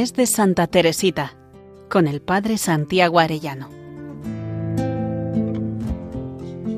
mes 0.00 0.14
de 0.14 0.24
Santa 0.24 0.66
Teresita 0.66 1.34
con 1.90 2.08
el 2.08 2.22
Padre 2.22 2.56
Santiago 2.56 3.20
Arellano. 3.20 3.68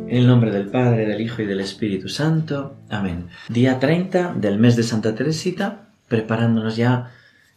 En 0.09 0.17
el 0.17 0.27
nombre 0.27 0.51
del 0.51 0.67
Padre, 0.67 1.07
del 1.07 1.21
Hijo 1.21 1.41
y 1.41 1.47
del 1.47 1.61
Espíritu 1.61 2.09
Santo. 2.09 2.75
Amén. 2.91 3.29
Día 3.49 3.79
30 3.79 4.35
del 4.35 4.59
mes 4.59 4.75
de 4.75 4.83
Santa 4.83 5.15
Teresita, 5.15 5.93
preparándonos 6.09 6.75
ya 6.75 7.13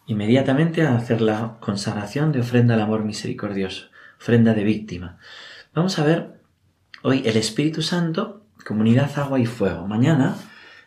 inmediatamente 0.06 0.84
a 0.84 0.96
hacer 0.96 1.20
la 1.22 1.58
consagración 1.62 2.32
de 2.32 2.42
ofrenda 2.42 2.76
al 2.76 2.82
amor 2.82 3.04
misericordioso, 3.04 3.88
ofrenda 4.20 4.54
de 4.54 4.64
víctima. 4.64 5.18
Vamos 5.74 5.98
a 5.98 6.06
ver 6.06 6.42
hoy 7.02 7.24
el 7.26 7.38
Espíritu 7.38 7.82
Santo, 7.82 8.46
comunidad, 8.68 9.10
agua 9.18 9.40
y 9.40 9.48
fuego. 9.48 9.88
Mañana 9.88 10.36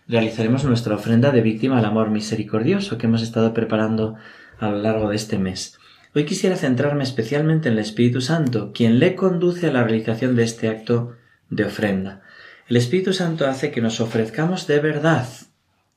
realizaremos 0.06 0.62
nuestra 0.62 0.94
ofrenda 0.94 1.32
de 1.32 1.40
víctima 1.40 1.78
al 1.78 1.84
amor 1.84 2.10
misericordioso 2.10 2.96
que 2.96 3.08
hemos 3.08 3.22
estado 3.22 3.52
preparando 3.52 4.14
a 4.58 4.68
lo 4.68 4.78
largo 4.78 5.10
de 5.10 5.16
este 5.16 5.38
mes. 5.38 5.78
Hoy 6.14 6.24
quisiera 6.24 6.56
centrarme 6.56 7.04
especialmente 7.04 7.68
en 7.68 7.74
el 7.74 7.80
Espíritu 7.80 8.20
Santo, 8.20 8.72
quien 8.72 8.98
le 8.98 9.14
conduce 9.14 9.68
a 9.68 9.72
la 9.72 9.84
realización 9.84 10.36
de 10.36 10.44
este 10.44 10.68
acto 10.68 11.16
de 11.50 11.64
ofrenda. 11.64 12.22
El 12.68 12.76
Espíritu 12.76 13.12
Santo 13.12 13.46
hace 13.46 13.70
que 13.70 13.80
nos 13.80 14.00
ofrezcamos 14.00 14.66
de 14.66 14.80
verdad, 14.80 15.28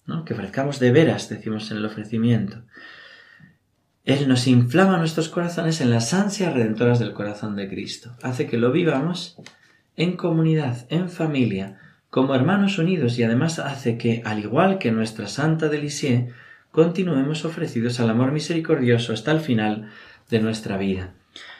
¿no? 0.05 0.25
que 0.25 0.33
ofrezcamos 0.33 0.79
de 0.79 0.91
veras, 0.91 1.29
decimos 1.29 1.71
en 1.71 1.77
el 1.77 1.85
ofrecimiento. 1.85 2.63
Él 4.03 4.27
nos 4.27 4.47
inflama 4.47 4.97
nuestros 4.97 5.29
corazones 5.29 5.79
en 5.81 5.91
las 5.91 6.13
ansias 6.13 6.53
redentoras 6.53 6.99
del 6.99 7.13
corazón 7.13 7.55
de 7.55 7.69
Cristo. 7.69 8.15
Hace 8.23 8.47
que 8.47 8.57
lo 8.57 8.71
vivamos 8.71 9.37
en 9.95 10.17
comunidad, 10.17 10.87
en 10.89 11.09
familia, 11.09 11.79
como 12.09 12.35
hermanos 12.35 12.77
unidos 12.77 13.17
y 13.19 13.23
además 13.23 13.59
hace 13.59 13.97
que, 13.97 14.21
al 14.25 14.39
igual 14.39 14.79
que 14.79 14.91
nuestra 14.91 15.27
Santa 15.27 15.69
de 15.69 15.77
continuemos 16.71 17.45
ofrecidos 17.45 17.99
al 17.99 18.09
amor 18.09 18.31
misericordioso 18.31 19.13
hasta 19.13 19.31
el 19.31 19.39
final 19.39 19.89
de 20.29 20.39
nuestra 20.39 20.77
vida. 20.77 21.13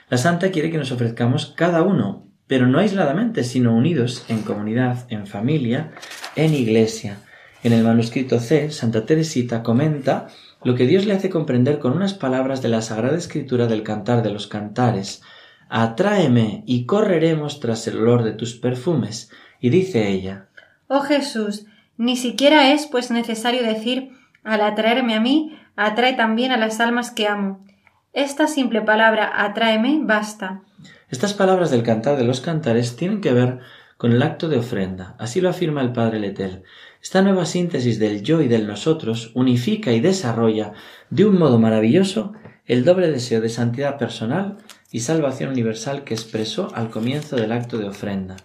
La 0.08 0.18
Santa 0.18 0.50
quiere 0.50 0.70
que 0.70 0.78
nos 0.78 0.92
ofrezcamos 0.92 1.54
cada 1.56 1.82
uno, 1.82 2.26
pero 2.46 2.66
no 2.66 2.78
aisladamente, 2.78 3.44
sino 3.44 3.74
unidos 3.74 4.24
en 4.28 4.42
comunidad, 4.42 5.06
en 5.08 5.26
familia, 5.26 5.92
en 6.36 6.54
iglesia. 6.54 7.18
En 7.62 7.72
el 7.72 7.84
manuscrito 7.84 8.40
C, 8.40 8.70
Santa 8.70 9.06
Teresita 9.06 9.62
comenta 9.62 10.28
lo 10.64 10.74
que 10.74 10.86
Dios 10.86 11.06
le 11.06 11.14
hace 11.14 11.30
comprender 11.30 11.78
con 11.78 11.92
unas 11.92 12.14
palabras 12.14 12.62
de 12.62 12.68
la 12.68 12.82
Sagrada 12.82 13.16
Escritura 13.16 13.66
del 13.66 13.82
Cantar 13.82 14.22
de 14.22 14.30
los 14.30 14.46
Cantares. 14.46 15.22
Atráeme 15.68 16.64
y 16.66 16.84
correremos 16.86 17.60
tras 17.60 17.86
el 17.86 17.98
olor 17.98 18.24
de 18.24 18.32
tus 18.32 18.54
perfumes, 18.54 19.30
y 19.60 19.70
dice 19.70 20.08
ella 20.08 20.48
Oh 20.88 21.00
Jesús, 21.00 21.66
ni 21.96 22.16
siquiera 22.16 22.72
es 22.72 22.86
pues 22.86 23.10
necesario 23.10 23.62
decir 23.62 24.10
al 24.44 24.60
atraerme 24.60 25.14
a 25.14 25.20
mí, 25.20 25.58
atrae 25.76 26.14
también 26.14 26.52
a 26.52 26.56
las 26.56 26.80
almas 26.80 27.10
que 27.10 27.26
amo. 27.26 27.64
Esta 28.12 28.46
simple 28.46 28.82
palabra 28.82 29.30
atráeme 29.34 30.00
basta. 30.02 30.62
Estas 31.08 31.34
palabras 31.34 31.70
del 31.70 31.82
cantar 31.82 32.16
de 32.16 32.24
los 32.24 32.40
cantares 32.40 32.96
tienen 32.96 33.20
que 33.20 33.32
ver 33.32 33.60
con 33.96 34.12
el 34.12 34.22
acto 34.22 34.48
de 34.48 34.58
ofrenda. 34.58 35.14
Así 35.18 35.40
lo 35.40 35.48
afirma 35.48 35.80
el 35.80 35.92
Padre 35.92 36.18
Letel. 36.18 36.64
Esta 37.02 37.22
nueva 37.22 37.46
síntesis 37.46 37.98
del 37.98 38.22
yo 38.22 38.40
y 38.40 38.48
del 38.48 38.66
nosotros 38.66 39.30
unifica 39.34 39.92
y 39.92 40.00
desarrolla 40.00 40.72
de 41.10 41.24
un 41.24 41.38
modo 41.38 41.58
maravilloso 41.58 42.32
el 42.66 42.84
doble 42.84 43.10
deseo 43.10 43.40
de 43.40 43.48
santidad 43.48 43.98
personal 43.98 44.58
y 44.90 45.00
salvación 45.00 45.50
universal 45.50 46.04
que 46.04 46.14
expresó 46.14 46.68
al 46.74 46.90
comienzo 46.90 47.36
del 47.36 47.52
acto 47.52 47.78
de 47.78 47.88
ofrenda. 47.88 48.36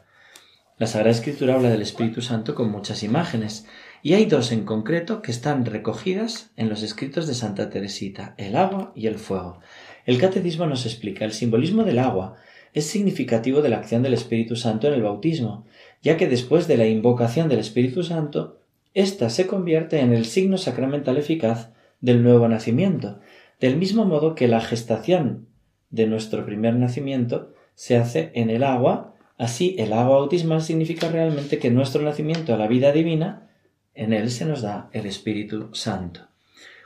La 0.78 0.88
Sagrada 0.88 1.12
Escritura 1.12 1.56
habla 1.56 1.70
del 1.70 1.82
Espíritu 1.82 2.22
Santo 2.22 2.54
con 2.54 2.72
muchas 2.72 3.02
imágenes, 3.04 3.66
y 4.04 4.14
hay 4.14 4.26
dos 4.26 4.52
en 4.52 4.64
concreto 4.64 5.22
que 5.22 5.32
están 5.32 5.66
recogidas 5.66 6.52
en 6.56 6.70
los 6.70 6.84
escritos 6.84 7.28
de 7.28 7.34
Santa 7.34 7.70
Teresita, 7.70 8.36
el 8.38 8.56
agua 8.56 8.92
y 8.96 9.08
el 9.08 9.18
fuego. 9.18 9.60
El 10.06 10.20
catecismo 10.20 10.66
nos 10.66 10.86
explica 10.86 11.26
el 11.26 11.34
simbolismo 11.34 11.84
del 11.84 12.00
agua 12.00 12.36
es 12.74 12.86
significativo 12.86 13.62
de 13.62 13.70
la 13.70 13.78
acción 13.78 14.04
del 14.04 14.14
Espíritu 14.14 14.56
Santo 14.56 14.88
en 14.88 14.94
el 14.94 15.02
bautismo, 15.02 15.66
ya 16.02 16.16
que 16.16 16.28
después 16.28 16.68
de 16.68 16.78
la 16.78 16.86
invocación 16.88 17.50
del 17.50 17.60
Espíritu 17.60 18.04
Santo, 18.04 18.60
ésta 18.94 19.30
se 19.30 19.48
convierte 19.48 20.00
en 20.00 20.14
el 20.14 20.26
signo 20.26 20.58
sacramental 20.58 21.18
eficaz 21.18 21.72
del 22.02 22.22
nuevo 22.22 22.48
nacimiento, 22.48 23.20
del 23.60 23.78
mismo 23.78 24.06
modo 24.06 24.36
que 24.36 24.48
la 24.48 24.62
gestación 24.62 25.48
de 25.90 26.06
nuestro 26.06 26.46
primer 26.46 26.76
nacimiento 26.76 27.54
se 27.74 27.98
hace 27.98 28.32
en 28.36 28.50
el 28.50 28.64
agua 28.64 29.16
Así, 29.38 29.76
el 29.78 29.94
agua 29.94 30.18
bautismal 30.18 30.64
significa 30.64 31.10
realmente 31.10 31.60
que 31.60 31.70
nuestro 31.70 32.02
nacimiento 32.02 32.54
a 32.54 32.58
la 32.58 32.68
vida 32.68 32.92
divina, 32.92 33.47
en 33.98 34.14
él 34.14 34.32
se 34.32 34.46
nos 34.46 34.62
da 34.62 34.90
el 34.94 35.06
Espíritu 35.06 35.70
Santo. 35.74 36.22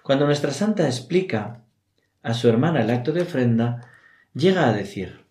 Cuando 0.02 0.26
nuestra 0.26 0.52
santa 0.52 0.88
explica 0.88 1.60
a 2.24 2.34
su 2.34 2.48
hermana 2.50 2.82
el 2.82 2.90
acto 2.90 3.12
de 3.12 3.22
ofrenda, 3.22 3.88
llega 4.34 4.68
a 4.68 4.74
decir 4.74 5.22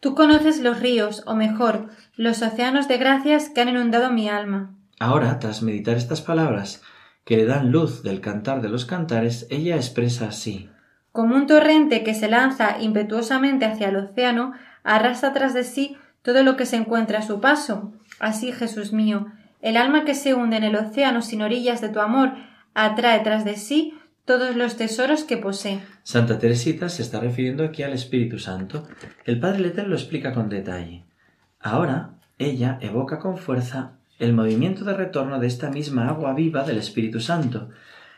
Tú 0.00 0.16
conoces 0.16 0.60
los 0.60 0.80
ríos, 0.80 1.22
o 1.26 1.36
mejor, 1.36 1.88
los 2.16 2.42
océanos 2.42 2.88
de 2.88 2.98
gracias 2.98 3.50
que 3.50 3.60
han 3.60 3.68
inundado 3.68 4.10
mi 4.10 4.28
alma. 4.28 4.74
Ahora, 4.98 5.38
tras 5.38 5.62
meditar 5.62 5.96
estas 5.96 6.22
palabras, 6.22 6.82
que 7.24 7.36
le 7.36 7.44
dan 7.44 7.70
luz 7.70 8.02
del 8.02 8.20
cantar 8.20 8.62
de 8.62 8.68
los 8.68 8.84
cantares, 8.84 9.46
ella 9.50 9.76
expresa 9.76 10.28
así 10.28 10.70
Como 11.12 11.36
un 11.36 11.46
torrente 11.46 12.02
que 12.02 12.14
se 12.14 12.28
lanza 12.28 12.80
impetuosamente 12.80 13.64
hacia 13.64 13.90
el 13.90 13.96
océano, 13.96 14.54
arrastra 14.82 15.32
tras 15.32 15.54
de 15.54 15.62
sí 15.62 15.96
todo 16.22 16.42
lo 16.42 16.56
que 16.56 16.66
se 16.66 16.76
encuentra 16.76 17.20
a 17.20 17.22
su 17.22 17.40
paso. 17.40 17.92
Así, 18.18 18.50
Jesús 18.50 18.92
mío, 18.92 19.26
el 19.62 19.76
alma 19.76 20.04
que 20.04 20.14
se 20.14 20.34
hunde 20.34 20.56
en 20.58 20.64
el 20.64 20.76
océano 20.76 21.22
sin 21.22 21.40
orillas 21.40 21.80
de 21.80 21.88
tu 21.88 22.00
amor 22.00 22.32
atrae 22.74 23.20
tras 23.20 23.44
de 23.44 23.56
sí 23.56 23.94
todos 24.24 24.54
los 24.56 24.76
tesoros 24.76 25.24
que 25.24 25.36
posee. 25.36 25.80
Santa 26.02 26.38
Teresita 26.38 26.88
se 26.88 27.02
está 27.02 27.20
refiriendo 27.20 27.64
aquí 27.64 27.82
al 27.82 27.92
Espíritu 27.92 28.38
Santo. 28.38 28.86
El 29.24 29.40
Padre 29.40 29.60
Letel 29.60 29.88
lo 29.88 29.96
explica 29.96 30.32
con 30.32 30.48
detalle. 30.48 31.04
Ahora, 31.60 32.14
ella 32.38 32.78
evoca 32.80 33.18
con 33.18 33.38
fuerza 33.38 33.92
el 34.18 34.32
movimiento 34.32 34.84
de 34.84 34.94
retorno 34.94 35.38
de 35.40 35.46
esta 35.46 35.70
misma 35.70 36.08
agua 36.08 36.34
viva 36.34 36.62
del 36.64 36.78
Espíritu 36.78 37.20
Santo. 37.20 37.70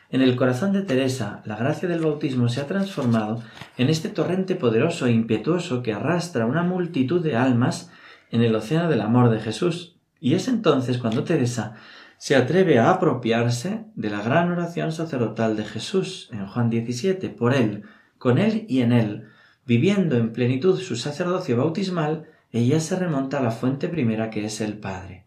En 0.09 0.21
el 0.21 0.35
corazón 0.35 0.71
de 0.71 0.83
Teresa, 0.83 1.41
la 1.45 1.55
gracia 1.55 1.89
del 1.89 2.01
bautismo 2.01 2.47
se 2.47 2.61
ha 2.61 2.67
transformado 2.67 3.41
en 3.77 3.89
este 3.89 4.09
torrente 4.09 4.55
poderoso 4.55 5.07
e 5.07 5.11
impetuoso 5.11 5.81
que 5.81 5.93
arrastra 5.93 6.45
una 6.45 6.63
multitud 6.63 7.23
de 7.23 7.35
almas 7.35 7.91
en 8.29 8.41
el 8.41 8.55
océano 8.55 8.89
del 8.89 9.01
amor 9.01 9.29
de 9.29 9.39
Jesús. 9.39 9.94
Y 10.19 10.33
es 10.35 10.47
entonces 10.47 10.97
cuando 10.97 11.23
Teresa 11.23 11.75
se 12.17 12.35
atreve 12.35 12.79
a 12.79 12.91
apropiarse 12.91 13.85
de 13.95 14.09
la 14.09 14.21
gran 14.21 14.51
oración 14.51 14.91
sacerdotal 14.91 15.55
de 15.55 15.65
Jesús 15.65 16.29
en 16.31 16.47
Juan 16.47 16.69
17, 16.69 17.29
por 17.29 17.53
él, 17.53 17.83
con 18.17 18.37
él 18.37 18.65
y 18.69 18.81
en 18.81 18.93
él, 18.93 19.27
viviendo 19.65 20.17
en 20.17 20.31
plenitud 20.31 20.79
su 20.79 20.95
sacerdocio 20.95 21.57
bautismal, 21.57 22.25
ella 22.51 22.79
se 22.79 22.95
remonta 22.95 23.39
a 23.39 23.43
la 23.43 23.51
fuente 23.51 23.89
primera 23.89 24.29
que 24.29 24.45
es 24.45 24.61
el 24.61 24.77
Padre. 24.77 25.25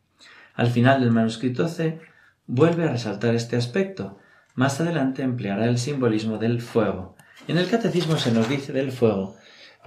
Al 0.54 0.68
final 0.68 1.00
del 1.00 1.10
manuscrito 1.10 1.68
C 1.68 2.00
vuelve 2.46 2.84
a 2.84 2.90
resaltar 2.90 3.34
este 3.34 3.56
aspecto. 3.56 4.18
Más 4.54 4.80
adelante 4.80 5.22
empleará 5.22 5.66
el 5.66 5.78
simbolismo 5.78 6.38
del 6.38 6.60
fuego. 6.60 7.16
En 7.46 7.58
el 7.58 7.68
catecismo 7.68 8.16
se 8.16 8.32
nos 8.32 8.48
dice 8.48 8.72
del 8.72 8.90
fuego 8.90 9.36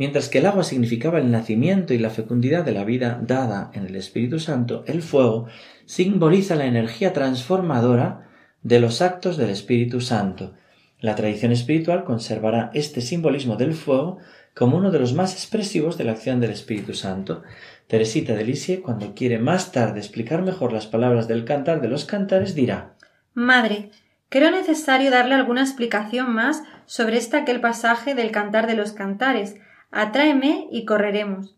Mientras 0.01 0.29
que 0.29 0.39
el 0.39 0.47
agua 0.47 0.63
significaba 0.63 1.19
el 1.19 1.29
nacimiento 1.29 1.93
y 1.93 1.99
la 1.99 2.09
fecundidad 2.09 2.65
de 2.65 2.71
la 2.71 2.83
vida 2.83 3.21
dada 3.21 3.69
en 3.75 3.85
el 3.85 3.95
Espíritu 3.95 4.39
Santo, 4.39 4.83
el 4.87 5.03
fuego 5.03 5.45
simboliza 5.85 6.55
la 6.55 6.65
energía 6.65 7.13
transformadora 7.13 8.27
de 8.63 8.79
los 8.79 9.03
actos 9.03 9.37
del 9.37 9.51
Espíritu 9.51 10.01
Santo. 10.01 10.55
La 11.01 11.13
tradición 11.13 11.51
espiritual 11.51 12.03
conservará 12.03 12.71
este 12.73 12.99
simbolismo 13.01 13.57
del 13.57 13.75
fuego 13.75 14.17
como 14.55 14.75
uno 14.75 14.89
de 14.89 14.97
los 14.97 15.13
más 15.13 15.33
expresivos 15.33 15.99
de 15.99 16.05
la 16.05 16.13
acción 16.13 16.39
del 16.39 16.49
Espíritu 16.49 16.95
Santo. 16.95 17.43
Teresita 17.85 18.33
de 18.33 18.43
Lisieux, 18.43 18.81
cuando 18.81 19.13
quiere 19.13 19.37
más 19.37 19.71
tarde 19.71 19.99
explicar 19.99 20.41
mejor 20.41 20.73
las 20.73 20.87
palabras 20.87 21.27
del 21.27 21.45
cantar 21.45 21.79
de 21.79 21.89
los 21.89 22.05
cantares, 22.05 22.55
dirá 22.55 22.95
Madre, 23.35 23.91
creo 24.29 24.49
necesario 24.49 25.11
darle 25.11 25.35
alguna 25.35 25.61
explicación 25.61 26.33
más 26.33 26.63
sobre 26.87 27.17
este 27.17 27.37
aquel 27.37 27.61
pasaje 27.61 28.15
del 28.15 28.31
cantar 28.31 28.65
de 28.65 28.73
los 28.73 28.93
cantares, 28.93 29.57
Atráeme 29.91 30.67
y 30.71 30.85
correremos. 30.85 31.55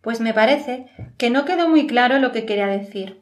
Pues 0.00 0.20
me 0.20 0.34
parece 0.34 0.86
que 1.18 1.30
no 1.30 1.44
quedó 1.44 1.68
muy 1.68 1.86
claro 1.86 2.18
lo 2.18 2.32
que 2.32 2.46
quería 2.46 2.66
decir. 2.66 3.20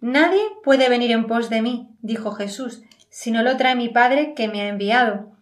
Nadie 0.00 0.42
puede 0.64 0.88
venir 0.88 1.12
en 1.12 1.26
pos 1.26 1.48
de 1.48 1.62
mí, 1.62 1.88
dijo 2.00 2.32
Jesús, 2.32 2.82
si 3.08 3.30
no 3.30 3.42
lo 3.42 3.56
trae 3.56 3.74
mi 3.74 3.88
Padre 3.88 4.34
que 4.34 4.48
me 4.48 4.62
ha 4.62 4.68
enviado. 4.68 5.32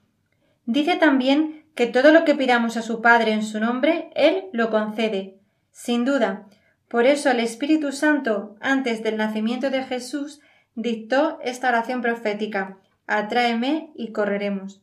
Dice 0.67 0.97
también 0.97 1.65
que 1.75 1.87
todo 1.87 2.13
lo 2.13 2.25
que 2.25 2.35
pidamos 2.35 2.77
a 2.77 2.83
su 2.83 3.01
Padre 3.01 3.33
en 3.33 3.43
su 3.43 3.59
nombre, 3.59 4.11
Él 4.15 4.45
lo 4.53 4.71
concede. 4.71 5.39
Sin 5.73 6.05
duda. 6.05 6.47
Por 6.89 7.07
eso 7.07 7.31
el 7.31 7.41
Espíritu 7.41 7.93
Santo, 7.93 8.57
antes 8.61 9.03
del 9.03 9.17
nacimiento 9.17 9.71
de 9.71 9.85
Jesús, 9.85 10.41
dictó 10.75 11.39
esta 11.43 11.69
oración 11.69 12.03
profética 12.03 12.79
Atráeme 13.07 13.91
y 13.95 14.13
correremos. 14.13 14.83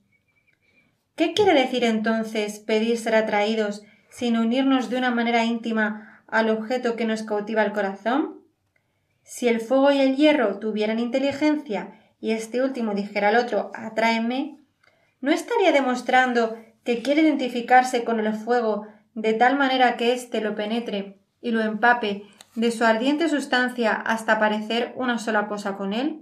¿Qué 1.17 1.33
quiere 1.33 1.55
decir 1.55 1.83
entonces 1.83 2.59
pedir 2.59 2.99
ser 2.99 3.15
atraídos 3.15 3.81
sin 4.11 4.37
unirnos 4.37 4.91
de 4.91 4.99
una 4.99 5.09
manera 5.09 5.43
íntima 5.45 6.21
al 6.27 6.47
objeto 6.51 6.95
que 6.95 7.05
nos 7.05 7.23
cautiva 7.23 7.63
el 7.63 7.73
corazón? 7.73 8.41
Si 9.23 9.47
el 9.47 9.59
fuego 9.59 9.91
y 9.91 9.97
el 9.97 10.15
hierro 10.15 10.59
tuvieran 10.59 10.99
inteligencia 10.99 11.99
y 12.21 12.33
este 12.33 12.61
último 12.61 12.93
dijera 12.93 13.29
al 13.29 13.37
otro 13.37 13.71
atráeme, 13.73 14.59
¿no 15.19 15.31
estaría 15.31 15.71
demostrando 15.71 16.55
que 16.83 17.01
quiere 17.01 17.23
identificarse 17.23 18.03
con 18.03 18.19
el 18.19 18.31
fuego 18.35 18.85
de 19.15 19.33
tal 19.33 19.57
manera 19.57 19.97
que 19.97 20.13
éste 20.13 20.39
lo 20.39 20.53
penetre 20.53 21.17
y 21.41 21.49
lo 21.49 21.61
empape 21.61 22.27
de 22.53 22.71
su 22.71 22.85
ardiente 22.85 23.27
sustancia 23.27 23.91
hasta 23.91 24.37
parecer 24.37 24.93
una 24.95 25.17
sola 25.17 25.47
cosa 25.47 25.77
con 25.77 25.93
él? 25.93 26.21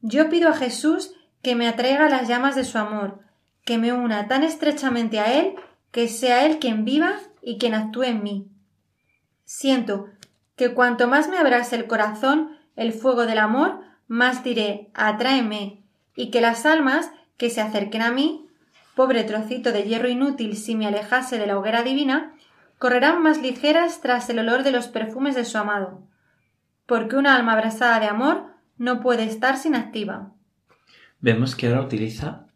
Yo 0.00 0.28
pido 0.28 0.48
a 0.48 0.56
Jesús 0.56 1.14
que 1.42 1.54
me 1.54 1.68
atraiga 1.68 2.08
las 2.08 2.26
llamas 2.26 2.56
de 2.56 2.64
su 2.64 2.76
amor, 2.76 3.22
que 3.64 3.78
me 3.78 3.92
una 3.92 4.28
tan 4.28 4.42
estrechamente 4.42 5.20
a 5.20 5.32
Él 5.38 5.54
que 5.90 6.08
sea 6.08 6.46
Él 6.46 6.58
quien 6.58 6.84
viva 6.84 7.20
y 7.42 7.58
quien 7.58 7.74
actúe 7.74 8.04
en 8.04 8.22
mí. 8.22 8.48
Siento 9.44 10.08
que 10.56 10.74
cuanto 10.74 11.08
más 11.08 11.28
me 11.28 11.38
abrase 11.38 11.76
el 11.76 11.86
corazón 11.86 12.56
el 12.76 12.92
fuego 12.92 13.26
del 13.26 13.38
amor, 13.38 13.80
más 14.08 14.42
diré 14.42 14.90
atráeme, 14.94 15.82
y 16.16 16.30
que 16.30 16.40
las 16.40 16.66
almas 16.66 17.10
que 17.36 17.50
se 17.50 17.60
acerquen 17.60 18.02
a 18.02 18.10
mí, 18.10 18.46
pobre 18.94 19.24
trocito 19.24 19.72
de 19.72 19.82
hierro 19.82 20.08
inútil 20.08 20.56
si 20.56 20.74
me 20.74 20.86
alejase 20.86 21.38
de 21.38 21.46
la 21.46 21.58
hoguera 21.58 21.82
divina, 21.82 22.34
correrán 22.78 23.22
más 23.22 23.40
ligeras 23.40 24.00
tras 24.00 24.28
el 24.30 24.38
olor 24.38 24.62
de 24.62 24.72
los 24.72 24.88
perfumes 24.88 25.34
de 25.34 25.44
su 25.44 25.58
amado, 25.58 26.02
porque 26.86 27.16
una 27.16 27.36
alma 27.36 27.52
abrasada 27.52 28.00
de 28.00 28.06
amor 28.06 28.46
no 28.76 29.00
puede 29.00 29.24
estar 29.24 29.56
sin 29.56 29.74
activa. 29.74 30.32
Vemos 31.20 31.54
que 31.54 31.68
ahora 31.68 31.82
utiliza 31.82 32.46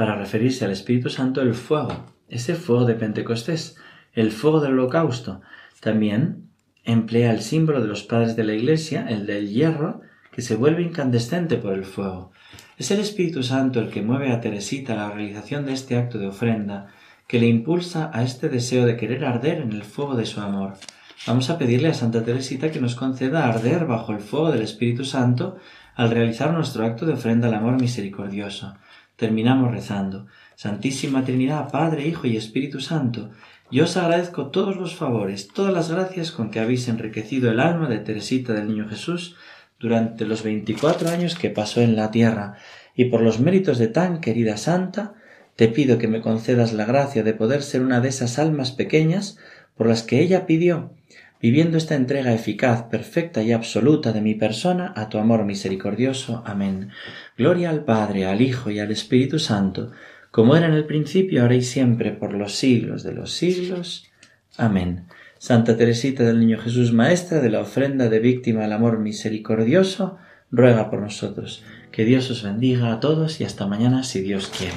para 0.00 0.16
referirse 0.16 0.64
al 0.64 0.70
Espíritu 0.70 1.10
Santo 1.10 1.42
el 1.42 1.52
fuego, 1.52 2.06
ese 2.30 2.54
fuego 2.54 2.86
de 2.86 2.94
Pentecostés, 2.94 3.76
el 4.14 4.32
fuego 4.32 4.62
del 4.62 4.72
holocausto. 4.72 5.42
También 5.78 6.48
emplea 6.84 7.30
el 7.32 7.42
símbolo 7.42 7.82
de 7.82 7.88
los 7.88 8.02
padres 8.04 8.34
de 8.34 8.44
la 8.44 8.54
Iglesia, 8.54 9.04
el 9.10 9.26
del 9.26 9.50
hierro, 9.50 10.00
que 10.32 10.40
se 10.40 10.56
vuelve 10.56 10.80
incandescente 10.80 11.58
por 11.58 11.74
el 11.74 11.84
fuego. 11.84 12.32
Es 12.78 12.90
el 12.90 13.00
Espíritu 13.00 13.42
Santo 13.42 13.78
el 13.78 13.90
que 13.90 14.00
mueve 14.00 14.32
a 14.32 14.40
Teresita 14.40 14.94
a 14.94 14.96
la 14.96 15.10
realización 15.10 15.66
de 15.66 15.74
este 15.74 15.98
acto 15.98 16.16
de 16.16 16.28
ofrenda, 16.28 16.86
que 17.26 17.38
le 17.38 17.48
impulsa 17.48 18.10
a 18.14 18.22
este 18.22 18.48
deseo 18.48 18.86
de 18.86 18.96
querer 18.96 19.26
arder 19.26 19.60
en 19.60 19.72
el 19.72 19.82
fuego 19.82 20.16
de 20.16 20.24
su 20.24 20.40
amor. 20.40 20.78
Vamos 21.26 21.50
a 21.50 21.58
pedirle 21.58 21.88
a 21.88 21.94
Santa 21.94 22.24
Teresita 22.24 22.70
que 22.70 22.80
nos 22.80 22.94
conceda 22.94 23.46
arder 23.46 23.84
bajo 23.84 24.12
el 24.12 24.20
fuego 24.20 24.50
del 24.50 24.62
Espíritu 24.62 25.04
Santo 25.04 25.58
al 25.94 26.10
realizar 26.10 26.54
nuestro 26.54 26.86
acto 26.86 27.04
de 27.04 27.12
ofrenda 27.12 27.48
al 27.48 27.54
amor 27.54 27.78
misericordioso. 27.78 28.72
Terminamos 29.20 29.70
rezando. 29.70 30.28
Santísima 30.56 31.26
Trinidad, 31.26 31.70
Padre, 31.70 32.08
Hijo 32.08 32.26
y 32.26 32.38
Espíritu 32.38 32.80
Santo, 32.80 33.28
yo 33.70 33.84
os 33.84 33.98
agradezco 33.98 34.46
todos 34.46 34.78
los 34.78 34.96
favores, 34.96 35.48
todas 35.48 35.74
las 35.74 35.90
gracias 35.90 36.30
con 36.32 36.50
que 36.50 36.58
habéis 36.58 36.88
enriquecido 36.88 37.50
el 37.50 37.60
alma 37.60 37.86
de 37.86 37.98
Teresita 37.98 38.54
del 38.54 38.68
Niño 38.68 38.88
Jesús 38.88 39.36
durante 39.78 40.24
los 40.24 40.42
veinticuatro 40.42 41.10
años 41.10 41.34
que 41.34 41.50
pasó 41.50 41.82
en 41.82 41.96
la 41.96 42.10
tierra, 42.10 42.56
y 42.94 43.04
por 43.10 43.20
los 43.20 43.40
méritos 43.40 43.76
de 43.76 43.88
tan 43.88 44.22
querida 44.22 44.56
santa, 44.56 45.12
te 45.54 45.68
pido 45.68 45.98
que 45.98 46.08
me 46.08 46.22
concedas 46.22 46.72
la 46.72 46.86
gracia 46.86 47.22
de 47.22 47.34
poder 47.34 47.62
ser 47.62 47.82
una 47.82 48.00
de 48.00 48.08
esas 48.08 48.38
almas 48.38 48.72
pequeñas 48.72 49.36
por 49.76 49.86
las 49.86 50.02
que 50.02 50.22
ella 50.22 50.46
pidió, 50.46 50.94
viviendo 51.40 51.78
esta 51.78 51.94
entrega 51.94 52.34
eficaz, 52.34 52.84
perfecta 52.84 53.42
y 53.42 53.52
absoluta 53.52 54.12
de 54.12 54.20
mi 54.20 54.34
persona 54.34 54.92
a 54.96 55.08
tu 55.08 55.18
amor 55.18 55.44
misericordioso. 55.44 56.42
Amén. 56.46 56.90
Gloria 57.36 57.70
al 57.70 57.84
Padre, 57.84 58.26
al 58.26 58.40
Hijo 58.40 58.70
y 58.70 58.78
al 58.78 58.90
Espíritu 58.90 59.38
Santo, 59.38 59.92
como 60.30 60.56
era 60.56 60.66
en 60.66 60.74
el 60.74 60.84
principio, 60.84 61.42
ahora 61.42 61.56
y 61.56 61.62
siempre, 61.62 62.12
por 62.12 62.34
los 62.34 62.54
siglos 62.54 63.02
de 63.02 63.12
los 63.12 63.32
siglos. 63.32 64.10
Amén. 64.56 65.06
Santa 65.38 65.76
Teresita 65.76 66.22
del 66.22 66.38
Niño 66.38 66.58
Jesús, 66.58 66.92
Maestra 66.92 67.40
de 67.40 67.48
la 67.48 67.60
ofrenda 67.60 68.10
de 68.10 68.20
víctima 68.20 68.64
al 68.64 68.72
amor 68.72 68.98
misericordioso, 68.98 70.18
ruega 70.50 70.90
por 70.90 71.00
nosotros. 71.00 71.64
Que 71.90 72.04
Dios 72.04 72.30
os 72.30 72.42
bendiga 72.42 72.92
a 72.92 73.00
todos 73.00 73.40
y 73.40 73.44
hasta 73.44 73.66
mañana 73.66 74.04
si 74.04 74.20
Dios 74.20 74.52
quiere. 74.56 74.76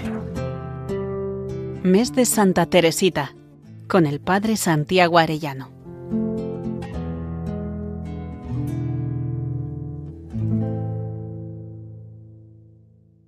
Mes 1.83 2.13
de 2.15 2.25
Santa 2.25 2.65
Teresita, 2.65 3.35
con 3.87 4.05
el 4.05 4.21
Padre 4.21 4.55
Santiago 4.55 5.19
Arellano. 5.19 5.72